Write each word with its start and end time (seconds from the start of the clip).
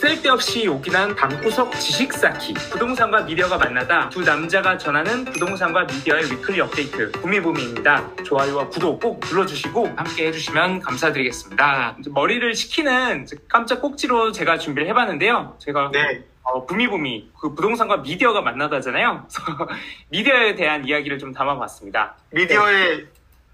쓸데없이 0.00 0.64
요긴한 0.64 1.14
방구석 1.14 1.72
지식 1.78 2.12
쌓기 2.12 2.54
부동산과 2.54 3.22
미디어가 3.22 3.58
만나다 3.58 4.08
두 4.10 4.20
남자가 4.22 4.76
전하는 4.76 5.24
부동산과 5.24 5.84
미디어의 5.84 6.30
위클리 6.30 6.60
업데이트 6.60 7.10
구미부미입니다 7.12 8.16
좋아요와 8.24 8.68
구독 8.68 9.00
꼭 9.00 9.20
눌러주시고 9.20 9.94
함께 9.96 10.28
해주시면 10.28 10.80
감사드리겠습니다 10.80 11.96
머리를 12.10 12.54
식히는 12.54 13.26
깜짝 13.48 13.80
꼭지로 13.80 14.32
제가 14.32 14.58
준비를 14.58 14.88
해봤는데요 14.88 15.56
제가 15.58 15.90
네. 15.92 16.24
어, 16.42 16.66
부미부미 16.66 17.30
그 17.40 17.54
부동산과 17.54 17.98
미디어가 17.98 18.42
만나다잖아요 18.42 19.26
미디어에 20.10 20.54
대한 20.54 20.86
이야기를 20.86 21.18
좀 21.18 21.32
담아봤습니다 21.32 22.16
미디어의 22.32 23.06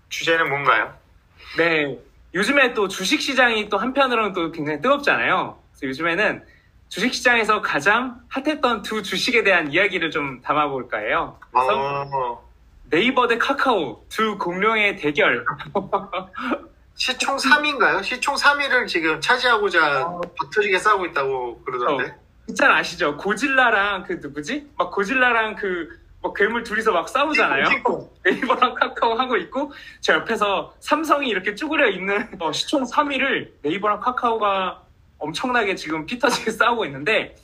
주제는 0.09 0.49
뭔가요? 0.49 0.95
네. 1.57 1.99
요즘에 2.35 2.75
또 2.75 2.89
주식시장이 2.89 3.69
또 3.69 3.79
한편으로는 3.79 4.33
또 4.33 4.53
굉장히 4.53 4.81
뜨겁잖아요. 4.81 5.59
그래서 5.79 5.89
요즘에는 5.89 6.45
주식시장에서 6.89 7.63
가장 7.63 8.21
핫했던 8.29 8.83
두 8.83 9.03
주식에 9.03 9.43
대한 9.43 9.73
이야기를 9.73 10.11
좀 10.11 10.41
담아볼까 10.41 10.99
해요. 10.99 11.39
그래서 11.53 12.07
어, 12.13 12.49
네이버 12.91 13.27
대 13.27 13.39
카카오 13.39 14.05
두 14.09 14.39
공룡의 14.39 14.97
대결. 14.97 15.45
시총 16.95 17.37
3위인가요? 17.37 18.03
시총 18.03 18.37
3위를 18.37 18.87
지금 18.87 19.21
차지하고자 19.21 20.07
어. 20.07 20.21
박터지게 20.39 20.79
싸우고 20.79 21.07
있다고 21.07 21.63
그러던데. 21.65 22.15
잘 22.57 22.71
아시죠? 22.73 23.17
고질라랑 23.17 24.05
그 24.05 24.15
누구지? 24.23 24.71
막 24.79 24.91
고질라랑 24.93 25.57
그 25.57 26.07
뭐 26.23 26.33
괴물 26.33 26.65
둘이서 26.65 26.91
막 26.93 27.09
싸우잖아요. 27.09 27.65
네이버랑 28.25 28.75
카카오 28.75 29.15
하고 29.15 29.37
있고 29.37 29.73
저 30.01 30.15
옆에서 30.15 30.75
삼성이 30.81 31.29
이렇게 31.29 31.55
쭈그려 31.55 31.89
있는 31.89 32.29
어, 32.41 32.51
시총 32.51 32.85
3위를 32.85 33.51
네이버랑 33.63 34.01
카카오가 34.01 34.83
엄청나게 35.19 35.75
지금 35.75 36.07
피터지게 36.07 36.51
싸우고 36.53 36.85
있는데 36.87 37.35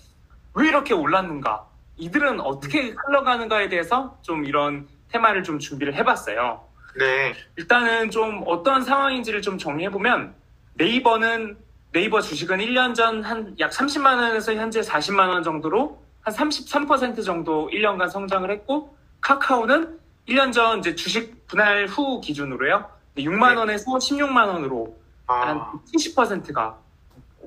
왜 0.55 0.69
이렇게 0.69 0.95
올랐는가? 0.95 1.67
이들은 1.97 2.41
어떻게 2.41 2.91
흘러가는가에 3.07 3.69
대해서 3.69 4.19
좀 4.23 4.45
이런 4.45 4.87
테마를 5.11 5.43
좀 5.43 5.59
준비를 5.59 5.95
해봤어요. 5.95 6.61
네. 6.99 7.35
일단은 7.57 8.11
좀 8.11 8.43
어떤 8.47 8.83
상황인지를 8.83 9.41
좀 9.43 9.57
정리해보면 9.59 10.35
네이버는 10.75 11.57
네이버 11.93 12.21
주식은 12.21 12.59
1년 12.59 12.95
전 12.95 13.23
한 13.25 13.55
약 13.61 13.71
30만 13.71 14.17
원에서 14.17 14.55
현재 14.55 14.81
40만 14.81 15.29
원 15.29 15.43
정도로 15.43 16.03
한 16.23 16.35
33% 16.35 17.25
정도 17.25 17.69
1년간 17.71 18.09
성장을 18.11 18.51
했고 18.51 18.97
카카오는 19.21 19.99
1년 20.29 20.53
전 20.53 20.79
이제 20.79 20.95
주식 20.95 21.47
분할 21.47 21.87
후 21.87 22.21
기준으로요. 22.21 22.89
6만 23.19 23.51
네. 23.51 23.55
원에서 23.57 23.85
16만 23.93 24.47
원으로 24.49 24.97
한 25.27 25.59
아, 25.59 25.73
70%가 25.95 26.79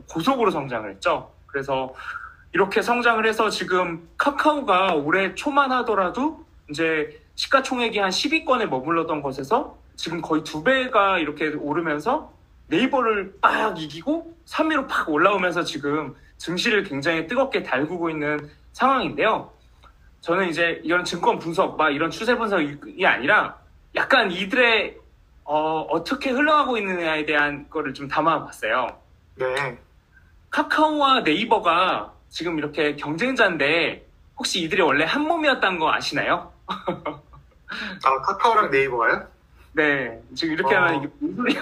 고속으로 0.09 0.51
성장을 0.51 0.89
했죠. 0.91 1.31
그래서 1.47 1.93
이렇게 2.53 2.81
성장을 2.81 3.25
해서 3.25 3.49
지금 3.49 4.07
카카오가 4.17 4.93
올해 4.93 5.35
초만 5.35 5.71
하더라도 5.71 6.45
이제 6.69 7.21
시가총액이 7.35 7.99
한 7.99 8.09
10위권에 8.09 8.67
머물렀던 8.67 9.21
것에서 9.21 9.77
지금 9.95 10.21
거의 10.21 10.43
두 10.43 10.63
배가 10.63 11.19
이렇게 11.19 11.49
오르면서 11.49 12.31
네이버를 12.67 13.35
빡 13.41 13.79
이기고 13.79 14.35
3위로 14.45 14.87
팍 14.87 15.09
올라오면서 15.09 15.63
지금 15.63 16.15
증시를 16.37 16.83
굉장히 16.83 17.27
뜨겁게 17.27 17.63
달구고 17.63 18.09
있는 18.09 18.49
상황인데요. 18.73 19.51
저는 20.21 20.49
이제 20.49 20.81
이런 20.83 21.03
증권 21.03 21.37
분석, 21.37 21.77
막 21.77 21.91
이런 21.91 22.09
추세 22.09 22.35
분석이 22.35 23.05
아니라 23.05 23.57
약간 23.95 24.31
이들의 24.31 24.97
어, 25.43 26.03
떻게 26.03 26.31
흘러가고 26.31 26.77
있느냐에 26.77 27.25
대한 27.25 27.69
거를 27.69 27.93
좀 27.93 28.07
담아봤어요. 28.07 28.87
네. 29.35 29.77
카카오와 30.55 31.19
네이버가 31.21 32.13
지금 32.29 32.57
이렇게 32.57 32.95
경쟁자인데 32.95 34.05
혹시 34.37 34.61
이들이 34.61 34.81
원래 34.81 35.03
한 35.03 35.23
몸이었다는 35.23 35.79
거 35.79 35.91
아시나요? 35.91 36.53
아, 36.65 38.21
카카오랑 38.21 38.71
네이버가요? 38.71 39.27
네, 39.73 40.17
지금 40.33 40.53
이렇게 40.53 40.73
어. 40.73 40.79
하면 40.79 40.95
이게 41.03 41.09
무슨 41.19 41.35
소리야? 41.35 41.61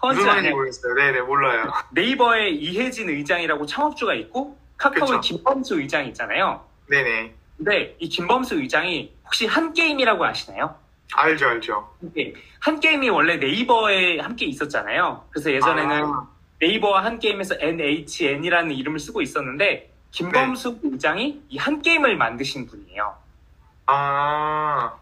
말인지 0.00 0.28
아니야? 0.28 0.50
모르겠어요. 0.52 0.94
네네, 0.94 1.20
몰라요. 1.22 1.72
네이버의 1.90 2.54
이혜진 2.54 3.08
의장이라고 3.08 3.66
창업주가 3.66 4.14
있고 4.14 4.56
카카오의 4.76 5.18
그쵸. 5.18 5.20
김범수 5.20 5.80
의장이 5.80 6.08
있잖아요. 6.10 6.64
네네. 6.88 7.34
근데 7.56 7.96
이 7.98 8.08
김범수 8.08 8.54
의장이 8.60 9.12
혹시 9.24 9.46
한 9.46 9.72
게임이라고 9.72 10.24
아시나요? 10.24 10.76
알죠, 11.14 11.48
알죠. 11.48 11.92
한 12.00 12.12
게임. 12.12 12.34
한 12.60 12.78
게임이 12.78 13.08
원래 13.10 13.38
네이버에 13.38 14.20
함께 14.20 14.44
있었잖아요. 14.46 15.24
그래서 15.30 15.50
예전에는 15.50 16.04
아, 16.04 16.28
네이버와 16.60 17.04
한 17.04 17.18
게임에서 17.18 17.56
NHN이라는 17.58 18.72
이름을 18.72 18.98
쓰고 19.00 19.22
있었는데 19.22 19.90
김범수 20.10 20.78
의장이 20.82 21.40
이 21.48 21.56
한 21.58 21.80
게임을 21.82 22.16
만드신 22.16 22.66
분이에요. 22.66 23.14
아, 23.86 24.92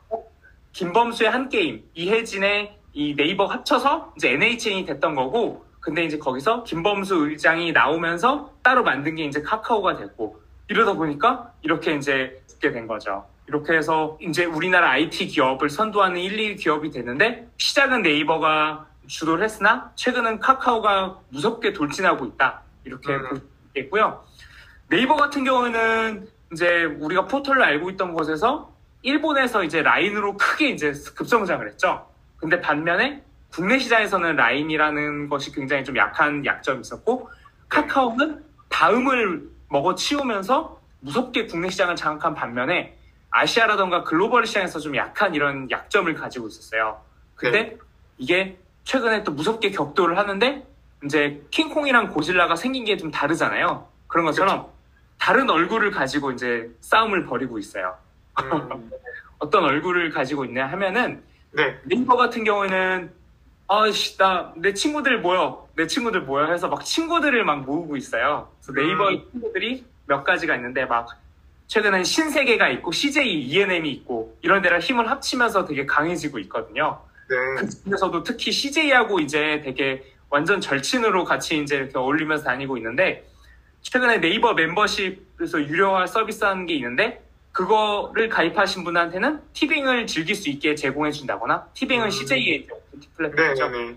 김범수의 0.72 1.30
한 1.30 1.48
게임, 1.48 1.82
이혜진의 1.94 2.76
이 2.92 3.14
네이버 3.16 3.46
합쳐서 3.46 4.12
이제 4.16 4.30
NHN이 4.32 4.84
됐던 4.86 5.14
거고, 5.14 5.64
근데 5.80 6.04
이제 6.04 6.18
거기서 6.18 6.62
김범수 6.64 7.28
의장이 7.28 7.72
나오면서 7.72 8.52
따로 8.62 8.82
만든 8.82 9.14
게 9.16 9.24
이제 9.24 9.42
카카오가 9.42 9.96
됐고, 9.96 10.40
이러다 10.68 10.92
보니까 10.94 11.52
이렇게 11.62 11.94
이제 11.96 12.40
붙게 12.48 12.70
된 12.72 12.86
거죠. 12.86 13.26
이렇게 13.46 13.74
해서 13.74 14.18
이제 14.20 14.44
우리나라 14.44 14.90
IT 14.90 15.26
기업을 15.28 15.70
선도하는 15.70 16.20
1, 16.20 16.38
2 16.38 16.56
기업이 16.56 16.90
됐는데, 16.90 17.48
시작은 17.56 18.02
네이버가 18.02 18.86
주도를 19.08 19.44
했으나, 19.44 19.90
최근은 19.96 20.38
카카오가 20.38 21.18
무섭게 21.30 21.72
돌진하고 21.72 22.26
있다. 22.26 22.62
이렇게 22.84 23.12
음. 23.12 23.40
있겠고요. 23.68 24.24
네이버 24.88 25.16
같은 25.16 25.44
경우는 25.44 26.28
이제 26.52 26.84
우리가 26.84 27.26
포털로 27.26 27.62
알고 27.64 27.90
있던 27.90 28.14
곳에서 28.14 28.72
일본에서 29.02 29.64
이제 29.64 29.82
라인으로 29.82 30.36
크게 30.36 30.70
이제 30.70 30.92
급성장을 31.14 31.66
했죠. 31.68 32.08
근데 32.36 32.60
반면에 32.60 33.22
국내 33.50 33.78
시장에서는 33.78 34.36
라인이라는 34.36 35.28
것이 35.28 35.52
굉장히 35.52 35.84
좀 35.84 35.96
약한 35.96 36.44
약점이 36.44 36.80
있었고 36.80 37.30
카카오는 37.68 38.42
다음을 38.68 39.48
먹어치우면서 39.68 40.80
무섭게 41.00 41.46
국내 41.46 41.70
시장을 41.70 41.96
장악한 41.96 42.34
반면에 42.34 42.96
아시아라던가 43.30 44.04
글로벌 44.04 44.46
시장에서 44.46 44.78
좀 44.80 44.96
약한 44.96 45.34
이런 45.34 45.70
약점을 45.70 46.12
가지고 46.14 46.48
있었어요. 46.48 47.00
근데 47.34 47.76
이게 48.16 48.58
최근에 48.88 49.22
또 49.22 49.32
무섭게 49.32 49.70
격돌을 49.70 50.16
하는데 50.16 50.66
이제 51.04 51.42
킹콩이랑 51.50 52.08
고질라가 52.08 52.56
생긴 52.56 52.86
게 52.86 52.96
좀 52.96 53.10
다르잖아요. 53.10 53.86
그런 54.06 54.24
것처럼 54.24 54.68
다른 55.18 55.50
얼굴을 55.50 55.90
가지고 55.90 56.32
이제 56.32 56.70
싸움을 56.80 57.26
벌이고 57.26 57.58
있어요. 57.58 57.94
음, 58.42 58.90
어떤 59.38 59.64
얼굴을 59.64 60.10
가지고 60.10 60.46
있냐 60.46 60.66
하면은 60.68 61.22
네. 61.52 61.78
네이버 61.84 62.16
같은 62.16 62.44
경우에는 62.44 63.12
아씨 63.68 64.16
나 64.16 64.54
내 64.56 64.72
친구들 64.72 65.20
모여 65.20 65.68
내 65.76 65.86
친구들 65.86 66.22
모여 66.22 66.46
해서 66.46 66.68
막 66.68 66.82
친구들을 66.82 67.44
막 67.44 67.66
모으고 67.66 67.94
있어요. 67.98 68.50
그래서 68.64 68.72
네이버 68.72 69.10
의 69.10 69.22
친구들이 69.30 69.84
몇 70.06 70.24
가지가 70.24 70.54
있는데 70.56 70.86
막 70.86 71.08
최근엔 71.66 72.04
신세계가 72.04 72.70
있고 72.70 72.90
CJ 72.92 73.42
ENM이 73.50 73.90
있고 73.90 74.34
이런 74.40 74.62
데랑 74.62 74.80
힘을 74.80 75.10
합치면서 75.10 75.66
되게 75.66 75.84
강해지고 75.84 76.38
있거든요. 76.38 77.02
네. 77.28 77.36
그 77.56 77.68
중에서도 77.68 78.22
특히 78.22 78.50
CJ하고 78.52 79.20
이제 79.20 79.60
되게 79.62 80.02
완전 80.30 80.60
절친으로 80.60 81.24
같이 81.24 81.58
이제 81.58 81.76
이렇게 81.76 81.96
어울리면서 81.98 82.44
다니고 82.44 82.76
있는데 82.78 83.26
최근에 83.82 84.20
네이버 84.20 84.54
멤버십에서 84.54 85.60
유료화 85.62 86.06
서비스 86.06 86.44
하는 86.44 86.66
게 86.66 86.74
있는데 86.74 87.24
그거를 87.52 88.28
가입하신 88.28 88.84
분한테는 88.84 89.40
티빙을 89.52 90.06
즐길 90.06 90.34
수 90.34 90.48
있게 90.50 90.74
제공해 90.74 91.10
준다거나 91.10 91.66
티빙은 91.74 92.06
음. 92.06 92.10
CJ의 92.10 92.56
이제 92.56 92.68
OTT 92.72 93.08
플랫폼이죠. 93.16 93.68
네 93.68 93.78
네 93.78 93.88
네. 93.90 93.96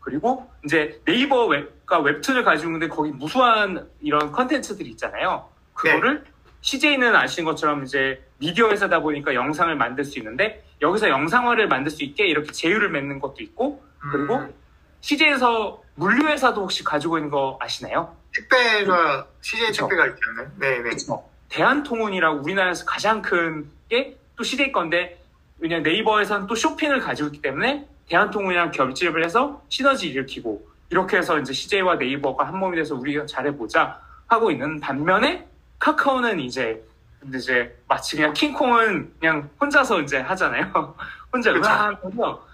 그리고 0.00 0.50
이제 0.64 0.98
네이버 1.04 1.46
웹과 1.46 2.00
웹툰을 2.00 2.42
가지고 2.42 2.70
있는데 2.70 2.88
거기 2.88 3.10
무수한 3.10 3.86
이런 4.00 4.32
컨텐츠들이 4.32 4.88
있잖아요. 4.90 5.48
그거를 5.74 6.24
CJ는 6.62 7.14
아시는 7.16 7.44
것처럼 7.44 7.84
이제 7.84 8.22
미디어 8.38 8.68
회사다 8.70 9.00
보니까 9.00 9.34
영상을 9.34 9.74
만들 9.76 10.04
수 10.04 10.18
있는데 10.18 10.62
여기서 10.82 11.08
영상화를 11.08 11.68
만들 11.68 11.90
수 11.90 12.04
있게 12.04 12.26
이렇게 12.26 12.52
제휴를 12.52 12.90
맺는 12.90 13.18
것도 13.18 13.36
있고 13.40 13.82
그리고 13.98 14.36
음, 14.36 14.54
CJ에서 15.00 15.82
물류 15.94 16.26
회사도 16.28 16.62
혹시 16.62 16.84
가지고 16.84 17.18
있는 17.18 17.30
거 17.30 17.58
아시나요? 17.60 18.14
택배가, 18.34 19.26
CJ 19.40 19.66
그쵸. 19.68 19.88
택배가 19.88 20.16
않나요? 20.30 20.50
네 20.58 20.76
네. 20.76 20.82
그렇죠. 20.82 21.24
대한통운이라고 21.48 22.40
우리나라에서 22.42 22.84
가장 22.84 23.20
큰 23.22 23.70
게 23.88 24.20
또 24.36 24.44
CJ 24.44 24.72
건데 24.72 25.22
왜냐 25.58 25.80
네이버에서는 25.80 26.46
또 26.46 26.54
쇼핑을 26.54 27.00
가지고 27.00 27.26
있기 27.28 27.42
때문에 27.42 27.86
대한통운이랑 28.08 28.70
결집을 28.70 29.22
해서 29.22 29.62
시너지 29.68 30.08
일으키고 30.08 30.66
이렇게 30.88 31.18
해서 31.18 31.38
이제 31.38 31.52
CJ와 31.52 31.96
네이버가 31.96 32.46
한 32.46 32.56
몸이 32.58 32.76
돼서 32.76 32.94
우리가 32.94 33.26
잘해보자 33.26 34.00
하고 34.28 34.50
있는 34.50 34.80
반면에 34.80 35.46
카카오는 35.80 36.38
이제 36.40 36.82
근데 37.20 37.38
이제 37.38 37.76
마치 37.88 38.16
그냥 38.16 38.32
킹콩은 38.32 39.14
그냥 39.18 39.50
혼자서 39.60 40.00
이제 40.02 40.18
하잖아요. 40.18 40.94
혼자 41.32 41.52
그쵸. 41.52 41.68
으아하면서 41.68 42.46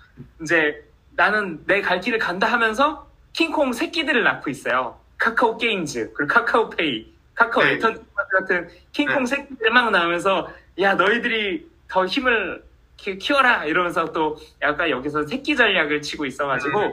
이제 0.43 0.83
나는 1.15 1.65
내 1.67 1.81
갈 1.83 2.01
길을 2.01 2.19
간다 2.19 2.47
하면서 2.51 3.07
킹콩 3.33 3.73
새끼들을 3.73 4.23
낳고 4.25 4.51
있어요. 4.51 4.99
카카오 5.19 5.57
게임즈, 5.57 6.13
그리고 6.15 6.33
카카오페이, 6.35 7.13
카카오 7.35 7.63
네. 7.65 7.73
엔터테인먼트 7.73 8.31
같은 8.41 8.69
킹콩 8.93 9.25
새끼들 9.27 9.71
막 9.71 9.91
나오면서 9.91 10.51
야 10.81 10.95
너희들이 10.95 11.67
더 11.89 12.05
힘을 12.07 12.63
키, 12.97 13.19
키워라 13.19 13.65
이러면서 13.65 14.13
또 14.13 14.37
약간 14.63 14.91
여기서 14.91 15.27
새끼 15.27 15.55
전략을 15.57 16.03
치고 16.03 16.27
있어가지고 16.27 16.81
음. 16.81 16.93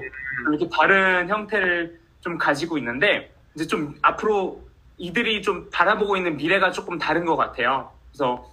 이렇게 0.53 0.69
다른 0.69 1.27
형태를 1.29 1.99
좀 2.21 2.37
가지고 2.37 2.77
있는데 2.77 3.31
이제 3.55 3.65
좀 3.67 3.95
앞으로 4.01 4.61
이들이 5.03 5.41
좀 5.41 5.69
바라보고 5.69 6.15
있는 6.15 6.37
미래가 6.37 6.71
조금 6.71 6.97
다른 6.97 7.25
것 7.25 7.35
같아요. 7.35 7.91
그래서 8.09 8.49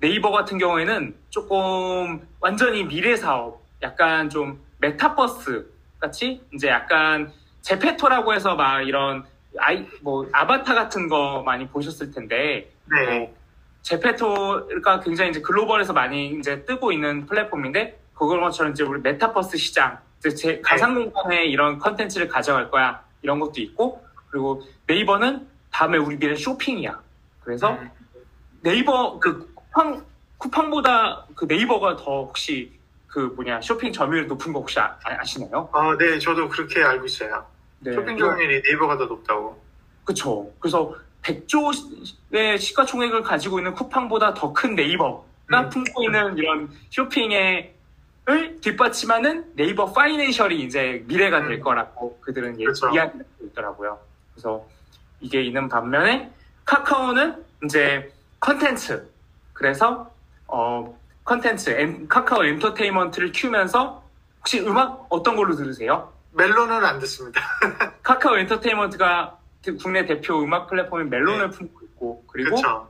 네이버 0.00 0.32
같은 0.32 0.58
경우에는 0.58 1.14
조금 1.30 2.26
완전히 2.40 2.84
미래 2.84 3.14
사업, 3.14 3.62
약간 3.82 4.28
좀 4.28 4.60
메타버스 4.78 5.70
같이 6.00 6.42
이제 6.52 6.66
약간 6.66 7.32
제페토라고 7.60 8.34
해서 8.34 8.56
막 8.56 8.80
이런 8.82 9.24
아이 9.58 9.86
뭐 10.00 10.28
아바타 10.32 10.74
같은 10.74 11.08
거 11.08 11.44
많이 11.44 11.68
보셨을 11.68 12.10
텐데 12.10 12.72
네. 12.90 13.18
뭐 13.18 13.36
제페토가 13.82 15.00
굉장히 15.00 15.30
이제 15.30 15.40
글로벌에서 15.40 15.92
많이 15.92 16.30
이제 16.30 16.64
뜨고 16.64 16.90
있는 16.90 17.26
플랫폼인데 17.26 18.00
그것처럼 18.14 18.72
이제 18.72 18.82
우리 18.82 19.00
메타버스 19.02 19.56
시장, 19.56 20.00
제 20.36 20.60
가상 20.62 20.94
공간에 20.94 21.44
이런 21.44 21.78
컨텐츠를 21.78 22.26
가져갈 22.26 22.72
거야 22.72 23.04
이런 23.22 23.38
것도 23.38 23.60
있고 23.60 24.04
그리고 24.30 24.62
네이버는 24.88 25.51
다음에 25.72 25.98
우리 25.98 26.16
미래 26.16 26.36
쇼핑이야. 26.36 27.00
그래서 27.42 27.72
음. 27.72 27.90
네이버 28.60 29.18
그 29.18 29.52
쿠팡 29.54 30.04
쿠팡보다 30.38 31.26
그 31.34 31.44
네이버가 31.46 31.96
더 31.96 32.24
혹시 32.24 32.70
그 33.08 33.18
뭐냐 33.36 33.60
쇼핑 33.60 33.92
점유율 33.92 34.26
높은 34.28 34.52
거 34.52 34.60
혹시 34.60 34.78
아, 34.78 34.96
시나요 35.24 35.68
아, 35.72 35.96
네, 35.98 36.18
저도 36.18 36.48
그렇게 36.48 36.82
알고 36.82 37.06
있어요. 37.06 37.44
네. 37.80 37.92
쇼핑 37.92 38.16
점유율이 38.16 38.62
네이버가 38.64 38.98
더 38.98 39.06
높다고. 39.06 39.60
그쵸. 40.04 40.50
그래서 40.60 40.94
100조의 41.22 42.58
시가총액을 42.58 43.22
가지고 43.22 43.58
있는 43.58 43.72
쿠팡보다 43.74 44.34
더 44.34 44.52
큰 44.52 44.74
네이버가 44.74 45.22
음. 45.62 45.68
품고 45.70 46.02
있는 46.04 46.36
이런 46.36 46.68
쇼핑의 46.90 47.74
을 48.28 48.60
뒷받침하는 48.60 49.52
네이버 49.56 49.92
파이낸셜이 49.92 50.60
이제 50.62 51.02
미래가 51.08 51.42
될 51.42 51.54
음. 51.54 51.60
거라고 51.60 52.20
그들은 52.20 52.60
예- 52.60 52.66
그쵸. 52.66 52.88
이야기를 52.90 53.24
하고 53.26 53.46
있더라고요. 53.46 53.98
그래서 54.32 54.64
이게 55.22 55.40
있는 55.42 55.68
반면에 55.68 56.30
카카오는 56.64 57.42
이제 57.64 58.12
컨텐츠. 58.40 59.08
그래서 59.52 60.10
어 60.48 60.98
컨텐츠, 61.24 61.70
엔- 61.70 62.08
카카오 62.08 62.44
엔터테인먼트를 62.44 63.30
키우면서 63.32 64.02
혹시 64.40 64.60
음악 64.60 65.06
어떤 65.08 65.36
걸로 65.36 65.54
들으세요? 65.54 66.12
멜론은 66.32 66.84
안 66.84 66.98
듣습니다. 66.98 67.40
카카오 68.02 68.36
엔터테인먼트가 68.38 69.38
그 69.64 69.76
국내 69.76 70.04
대표 70.04 70.42
음악 70.42 70.66
플랫폼인 70.68 71.08
멜론을 71.08 71.50
네. 71.50 71.56
품고 71.56 71.80
있고 71.86 72.24
그리고 72.26 72.56
그렇죠. 72.56 72.88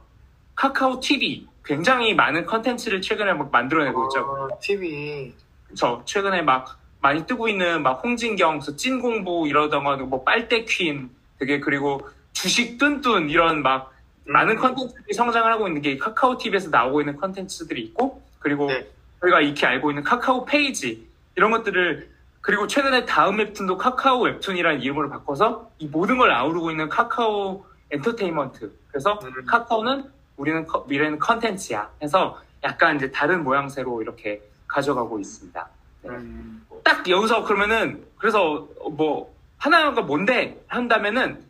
카카오 0.55 1.00
TV 1.00 1.46
굉장히 1.64 2.14
많은 2.14 2.46
컨텐츠를 2.46 3.02
최근에 3.02 3.34
막 3.34 3.50
만들어내고 3.52 4.05
있죠. 4.06 4.20
어, 4.20 4.49
TV. 4.61 5.34
그쵸. 5.69 6.02
최근에 6.06 6.43
막 6.43 6.79
많이 7.00 7.26
뜨고 7.26 7.49
있는 7.49 7.82
막 7.82 8.02
홍진경, 8.02 8.61
그래서 8.61 8.76
찐공부 8.76 9.46
이러다가 9.49 9.96
뭐 9.96 10.23
빨대 10.25 10.64
퀸 10.64 11.11
되게 11.38 11.61
그리고 11.61 12.08
주식 12.32 12.79
뚠뚠 12.79 13.29
이런 13.31 13.62
막 13.62 13.93
음. 14.26 14.32
많은 14.32 14.56
컨텐츠들이 14.56 15.14
성장을 15.14 15.50
하고 15.52 15.69
있는 15.69 15.82
게 15.82 15.96
카카오 15.96 16.38
TV에서 16.38 16.70
나오고 16.70 17.00
있는 17.00 17.17
컨텐츠들이 17.17 17.82
있고 17.82 18.23
그리고 18.38 18.67
네. 18.69 18.87
저희가 19.20 19.40
익히 19.40 19.67
알고 19.67 19.90
있는 19.90 20.02
카카오 20.02 20.44
페이지 20.44 21.06
이런 21.37 21.50
것들을 21.50 22.11
그리고 22.40 22.67
최근에 22.67 23.05
다음 23.06 23.38
웹툰도 23.38 23.76
카카오 23.79 24.23
웹툰이라는 24.23 24.81
이름으로 24.82 25.08
바꿔서 25.11 25.70
이 25.79 25.87
모든 25.87 26.19
걸 26.19 26.31
아우르고 26.32 26.70
있는 26.70 26.88
카카오 26.88 27.64
엔터테인먼트 27.90 28.73
그래서 28.88 29.19
음. 29.23 29.44
카카오는 29.46 30.05
우리는 30.37 30.67
커- 30.67 30.84
미래는 30.88 31.19
컨텐츠야 31.19 31.90
해서 32.02 32.40
약간 32.64 32.96
이제 32.96 33.11
다른 33.11 33.44
모양새로 33.44 34.02
이렇게 34.02 34.40
가져가고 34.67 35.19
있습니다. 35.20 35.69
음. 36.06 36.67
딱 36.82 37.08
여기서 37.08 37.44
그러면은 37.44 38.02
그래서 38.19 38.67
뭐 38.93 39.32
하나가 39.58 40.00
뭔데 40.00 40.61
한다면은 40.69 41.44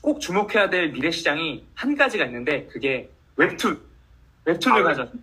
꼭 0.00 0.20
주목해야 0.20 0.70
될 0.70 0.92
미래 0.92 1.10
시장이 1.10 1.66
한 1.74 1.96
가지가 1.96 2.24
있는데 2.26 2.66
그게 2.66 3.10
웹툰 3.36 3.80
웹툰을 4.44 4.80
아, 4.80 4.82
가졌어요. 4.84 5.20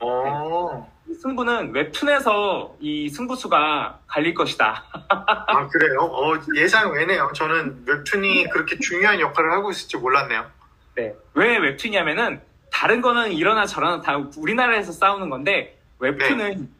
어. 0.00 0.92
이 1.08 1.14
승부는 1.14 1.72
웹툰에서 1.74 2.76
이 2.80 3.08
승부수가 3.08 4.00
갈릴 4.06 4.34
것이다. 4.34 4.84
아, 5.08 5.66
그래요? 5.68 6.00
어, 6.02 6.34
예상 6.56 6.92
외네요. 6.92 7.32
저는 7.34 7.84
웹툰이 7.86 8.48
그렇게 8.50 8.78
중요한 8.78 9.18
역할을 9.18 9.50
하고 9.52 9.70
있을지 9.70 9.96
몰랐네요. 9.96 10.46
네. 10.94 11.14
왜 11.34 11.56
웹툰이냐면은 11.58 12.40
다른 12.70 13.00
거는 13.00 13.32
이러나 13.32 13.66
저러나 13.66 14.00
다 14.00 14.16
우리나라에서 14.36 14.92
싸우는 14.92 15.30
건데 15.30 15.78
웹툰은 15.98 16.70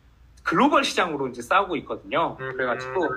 글로벌 0.44 0.84
시장으로 0.84 1.28
이제 1.28 1.42
싸우고 1.42 1.76
있거든요. 1.76 2.36
음. 2.40 2.52
그래가지고 2.52 3.08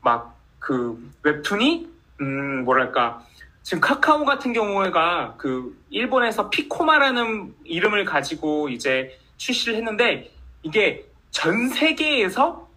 막 0.00 0.34
그 0.64 0.98
웹툰이 1.22 1.88
음 2.22 2.64
뭐랄까 2.64 3.22
지금 3.64 3.80
카카오 3.80 4.26
같은 4.26 4.52
경우가 4.52 5.36
그 5.38 5.74
일본에서 5.88 6.50
피코마라는 6.50 7.54
이름을 7.64 8.04
가지고 8.04 8.68
이제 8.68 9.18
출시를 9.38 9.76
했는데 9.76 10.30
이게 10.62 11.06
전 11.30 11.68
세계에서 11.70 12.68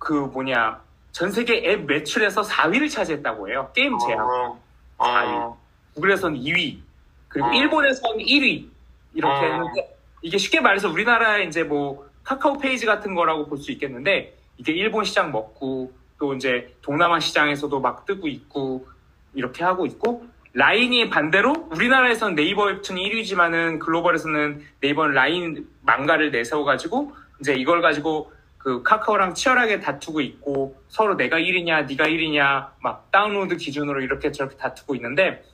그 0.00 0.12
뭐냐 0.12 0.82
전 1.12 1.30
세계 1.30 1.70
앱 1.70 1.84
매출에서 1.86 2.42
4위를 2.42 2.90
차지했다고 2.90 3.48
해요. 3.48 3.70
게임 3.72 3.96
제약. 3.96 4.18
어, 4.18 4.60
어, 4.98 5.58
구글에서는 5.94 6.40
2위, 6.40 6.78
그리고 7.28 7.46
어. 7.48 7.52
일본에서는 7.52 8.18
1위 8.18 8.66
이렇게 9.14 9.34
어. 9.46 9.50
했는데 9.52 9.96
이게 10.20 10.36
쉽게 10.36 10.60
말해서 10.60 10.88
우리나라 10.90 11.38
이제 11.38 11.62
뭐 11.62 12.08
카카오 12.24 12.58
페이지 12.58 12.86
같은 12.86 13.14
거라고 13.14 13.46
볼 13.46 13.58
수 13.58 13.70
있겠는데 13.70 14.36
이게 14.56 14.72
일본 14.72 15.04
시장 15.04 15.30
먹고 15.30 15.92
또 16.18 16.34
이제 16.34 16.74
동남아 16.82 17.20
시장에서도 17.20 17.78
막 17.80 18.04
뜨고 18.04 18.26
있고 18.26 18.88
이렇게 19.34 19.64
하고 19.64 19.86
있고 19.86 20.26
라인이 20.52 21.10
반대로 21.10 21.68
우리나라에서는 21.70 22.36
네이버 22.36 22.64
웹툰이 22.64 23.10
1위지만은 23.10 23.80
글로벌에서는 23.80 24.62
네이버는 24.80 25.14
라인 25.14 25.68
망가를 25.82 26.30
내세워가지고 26.30 27.12
이제 27.40 27.54
이걸 27.54 27.82
가지고 27.82 28.32
그 28.58 28.82
카카오랑 28.82 29.34
치열하게 29.34 29.80
다투고 29.80 30.20
있고 30.20 30.80
서로 30.88 31.16
내가 31.16 31.38
1위냐 31.38 31.86
네가 31.86 32.06
1위냐 32.06 32.68
막 32.80 33.10
다운로드 33.10 33.56
기준으로 33.56 34.00
이렇게 34.00 34.30
저렇게 34.30 34.56
다투고 34.56 34.94
있는데 34.94 35.44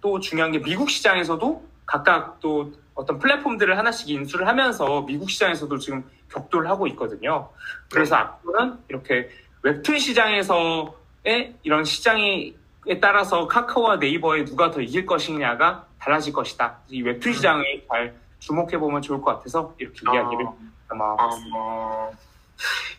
또 0.00 0.20
중요한 0.20 0.52
게 0.52 0.60
미국 0.60 0.90
시장에서도 0.90 1.66
각각 1.86 2.38
또 2.40 2.72
어떤 2.94 3.18
플랫폼들을 3.18 3.76
하나씩 3.76 4.10
인수를 4.10 4.46
하면서 4.46 5.02
미국 5.02 5.30
시장에서도 5.30 5.78
지금 5.78 6.04
격돌을 6.30 6.68
하고 6.68 6.86
있거든요. 6.88 7.50
그래서 7.90 8.16
앞으로는 8.16 8.78
이렇게 8.88 9.28
웹툰 9.62 9.98
시장에서의 9.98 11.54
이런 11.62 11.84
시장 11.84 12.18
에 12.88 13.00
따라서 13.00 13.48
카카오와 13.48 13.96
네이버에 13.96 14.44
누가 14.44 14.70
더 14.70 14.80
이길 14.80 15.06
것이냐가 15.06 15.86
달라질 15.98 16.32
것이다. 16.32 16.78
이 16.88 17.02
웹툰 17.02 17.30
음. 17.30 17.34
시장에 17.34 17.64
잘 17.88 18.14
주목해 18.38 18.78
보면 18.78 19.02
좋을 19.02 19.20
것 19.20 19.36
같아서 19.36 19.74
이렇게 19.78 20.00
이야기를 20.12 20.46
아마 20.88 21.04
어, 21.18 22.12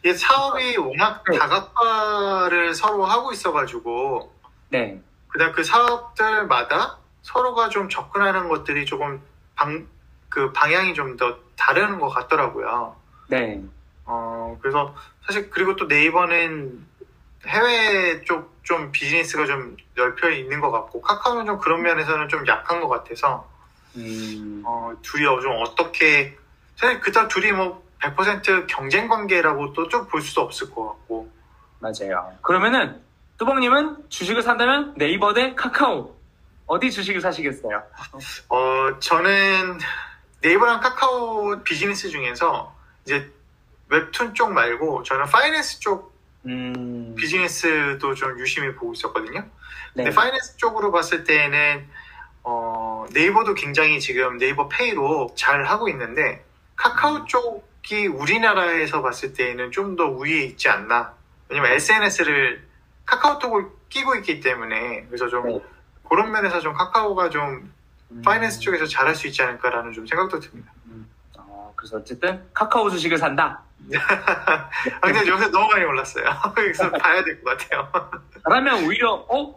이 0.03 0.13
사업이 0.13 0.77
워낙 0.77 1.23
네. 1.31 1.37
다각화를 1.37 2.73
서로 2.73 3.05
하고 3.05 3.31
있어가지고, 3.31 4.33
네, 4.69 5.01
그다음 5.29 5.53
그 5.53 5.63
사업들마다 5.63 6.97
서로가 7.21 7.69
좀 7.69 7.87
접근하는 7.87 8.49
것들이 8.49 8.85
조금 8.85 9.21
방, 9.55 9.87
그 10.27 10.51
방향이 10.51 10.93
좀 10.93 11.15
더 11.15 11.37
다른 11.57 11.99
것 11.99 12.09
같더라고요. 12.09 12.95
네, 13.29 13.61
어, 14.05 14.57
그래서 14.61 14.93
사실 15.25 15.49
그리고 15.49 15.75
또 15.77 15.85
네이버는 15.85 16.85
해외 17.47 18.21
쪽 18.23 18.56
좀 18.67 18.91
비즈니스가 18.91 19.45
좀 19.45 19.77
넓혀 19.95 20.29
있는 20.29 20.59
것 20.59 20.71
같고 20.71 20.99
카카오는 21.01 21.45
좀 21.45 21.57
그런 21.57 21.81
면에서는 21.83 22.27
좀 22.27 22.45
약한 22.47 22.81
것 22.81 22.89
같아서 22.89 23.47
음, 23.95 24.61
어, 24.65 24.91
둘이 25.01 25.25
어, 25.25 25.39
좀 25.39 25.53
어떻게 25.61 26.37
사실 26.75 26.99
그닥 26.99 27.29
둘이 27.29 27.53
뭐 27.53 27.81
100% 28.01 28.67
경쟁 28.67 29.07
관계라고 29.07 29.71
또 29.71 29.87
좀 29.87 30.05
볼 30.07 30.21
수도 30.21 30.41
없을 30.41 30.69
것 30.69 30.85
같고 30.85 31.31
맞아요. 31.79 32.33
그러면은 32.41 33.01
뚜벅님은 33.37 34.09
주식을 34.09 34.43
산다면 34.43 34.95
네이버 34.97 35.33
대 35.33 35.55
카카오 35.55 36.13
어디 36.65 36.91
주식을 36.91 37.21
사시겠어요? 37.21 37.81
어, 38.49 38.99
저는 38.99 39.79
네이버랑 40.41 40.81
카카오 40.81 41.63
비즈니스 41.63 42.09
중에서 42.09 42.75
이제 43.05 43.31
웹툰 43.87 44.33
쪽 44.33 44.51
말고 44.51 45.03
저는 45.03 45.25
finance 45.27 45.79
쪽 45.79 46.16
음, 46.47 47.15
비즈니스도 47.17 48.13
좀 48.15 48.39
유심히 48.39 48.73
보고 48.75 48.93
있었거든요. 48.93 49.41
네, 49.93 50.03
근데 50.03 50.11
finance 50.11 50.57
쪽으로 50.57 50.91
봤을 50.91 51.23
때는 51.23 51.87
어, 52.43 53.05
네이버도 53.13 53.53
굉장히 53.55 53.99
지금 53.99 54.37
네이버 54.37 54.67
페이로 54.69 55.33
잘 55.35 55.63
하고 55.65 55.89
있는데 55.89 56.45
카카오 56.75 57.25
쪽이 57.25 58.07
우리나라에서 58.07 59.01
봤을 59.01 59.33
때는 59.33 59.71
좀 59.71 59.95
더 59.95 60.05
우위에 60.05 60.43
있지 60.43 60.69
않나. 60.69 61.13
왜냐면 61.49 61.71
SNS를 61.73 62.65
카카오톡을 63.05 63.67
끼고 63.89 64.15
있기 64.15 64.39
때문에 64.41 65.05
그래서 65.07 65.27
좀 65.27 65.47
네. 65.47 65.59
그런 66.09 66.31
면에서 66.31 66.59
좀 66.59 66.73
카카오가 66.73 67.29
좀 67.29 67.73
음. 68.11 68.21
파이낸스 68.23 68.59
쪽에서 68.59 68.85
잘할 68.85 69.15
수 69.15 69.27
있지 69.27 69.41
않을까라는 69.41 69.91
좀 69.93 70.05
생각도 70.05 70.39
듭니다. 70.39 70.71
어, 70.89 71.05
그래서 71.77 71.97
어쨌든 71.97 72.43
카카오 72.53 72.89
주식을 72.89 73.17
산다. 73.17 73.61
아, 73.93 75.11
근데 75.11 75.29
요새 75.29 75.47
너무 75.51 75.67
많이 75.69 75.85
올랐어요. 75.85 76.25
그래서 76.53 76.91
봐야 76.91 77.23
될 77.23 77.41
것 77.43 77.57
같아요. 77.57 77.87
그러면 78.43 78.83
오히려 78.83 79.13
어 79.29 79.55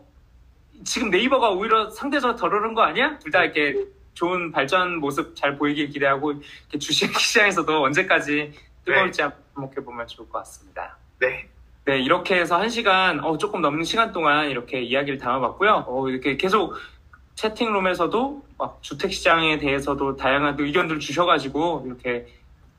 지금 0.85 1.11
네이버가 1.11 1.50
오히려 1.50 1.91
상대적으로 1.91 2.37
덜 2.39 2.55
오른 2.55 2.75
거 2.75 2.83
아니야? 2.83 3.19
둘 3.19 3.33
다 3.33 3.43
이렇게 3.43 3.75
좋은 4.15 4.53
발전 4.53 4.99
모습 4.99 5.35
잘 5.35 5.57
보이길 5.57 5.89
기대하고 5.89 6.35
주식 6.79 7.19
시장에서도 7.19 7.83
언제까지 7.85 8.53
뜨거울지 8.85 9.23
한번 9.23 9.39
주목해 9.55 9.75
보면 9.85 10.07
좋을 10.07 10.29
것 10.29 10.39
같습니다. 10.41 10.97
네. 11.19 11.49
네, 11.87 11.99
이렇게 11.99 12.37
해서 12.39 12.59
한 12.61 12.69
시간, 12.69 13.19
어, 13.25 13.39
조금 13.39 13.62
넘는 13.62 13.85
시간 13.85 14.12
동안 14.12 14.50
이렇게 14.50 14.83
이야기를 14.83 15.19
담아봤고요. 15.19 15.87
어, 15.89 16.09
이렇게 16.11 16.37
계속 16.37 16.75
채팅룸에서도 17.41 18.45
막 18.59 18.79
주택 18.83 19.13
시장에 19.13 19.59
대해서도 19.59 20.17
다양한 20.17 20.57
의견들을 20.59 21.01
주셔가지고 21.01 21.85
이렇게, 21.87 22.27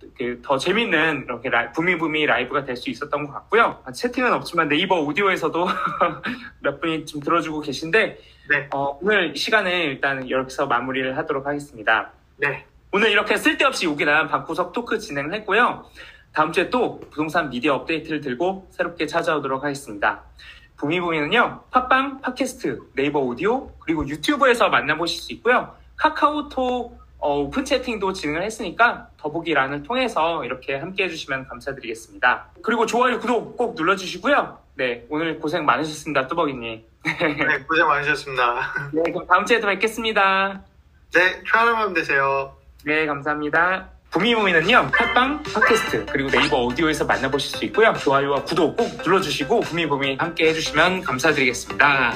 이렇게 0.01 0.39
더 0.43 0.57
재밌는 0.57 1.23
이렇게 1.25 1.49
라, 1.49 1.71
부미부미 1.71 2.27
라이브가 2.27 2.63
될 2.63 2.77
수 2.77 2.91
있었던 2.91 3.25
것 3.25 3.33
같고요. 3.33 3.81
아, 3.83 3.91
채팅은 3.91 4.31
없지만 4.33 4.67
네이버 4.67 4.99
오디오에서도 5.01 5.67
몇 6.61 6.79
분이 6.79 7.07
좀 7.07 7.21
들어주고 7.21 7.61
계신데, 7.61 8.19
네. 8.49 8.67
어, 8.71 8.99
오늘 9.01 9.35
시간을 9.35 9.71
일단 9.71 10.29
여기서 10.29 10.67
마무리를 10.67 11.17
하도록 11.17 11.45
하겠습니다. 11.45 12.11
네. 12.37 12.65
오늘 12.91 13.09
이렇게 13.09 13.37
쓸데없이 13.37 13.87
우기난 13.87 14.27
방구석 14.27 14.73
토크 14.73 14.99
진행을 14.99 15.33
했고요. 15.35 15.85
다음 16.33 16.51
주에 16.51 16.69
또 16.69 16.99
부동산 16.99 17.49
미디어 17.49 17.75
업데이트를 17.75 18.21
들고 18.21 18.67
새롭게 18.69 19.07
찾아오도록 19.07 19.63
하겠습니다. 19.63 20.23
부미부미는요, 20.81 21.65
팟빵, 21.69 22.21
팟캐스트, 22.21 22.79
네이버 22.95 23.19
오디오, 23.19 23.69
그리고 23.79 24.07
유튜브에서 24.07 24.67
만나보실 24.69 25.21
수 25.21 25.31
있고요. 25.33 25.75
카카오톡 25.95 26.99
어, 27.19 27.39
오픈 27.39 27.63
채팅도 27.63 28.13
진행을 28.13 28.41
했으니까 28.41 29.07
더보기란을 29.17 29.83
통해서 29.83 30.43
이렇게 30.43 30.75
함께 30.75 31.03
해주시면 31.03 31.47
감사드리겠습니다. 31.47 32.47
그리고 32.63 32.87
좋아요, 32.87 33.19
구독 33.19 33.55
꼭 33.55 33.75
눌러주시고요. 33.75 34.57
네, 34.73 35.05
오늘 35.09 35.39
고생 35.39 35.65
많으셨습니다, 35.65 36.25
뚜벅이님. 36.25 36.83
네, 37.03 37.59
고생 37.67 37.87
많으셨습니다. 37.87 38.89
네, 38.91 39.03
그럼 39.11 39.27
다음 39.27 39.45
주에도 39.45 39.67
뵙겠습니다. 39.67 40.63
네, 41.13 41.43
밤 41.51 41.93
되세요. 41.93 42.55
네, 42.83 43.05
감사합니다. 43.05 43.87
부미부미는요, 44.11 44.91
팟빵, 44.91 45.41
팟캐스트, 45.43 46.05
그리고 46.07 46.29
네이버 46.29 46.65
오디오에서 46.65 47.05
만나보실 47.05 47.57
수 47.57 47.65
있고요. 47.65 47.93
좋아요와 47.93 48.43
구독 48.43 48.75
꼭 48.75 48.97
눌러주시고, 49.05 49.61
부미부미 49.61 50.17
함께 50.19 50.49
해주시면 50.49 51.03
감사드리겠습니다. 51.03 52.15